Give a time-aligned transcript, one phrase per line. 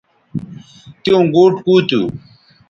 [1.01, 2.01] تیوں گوٹ کُو تھو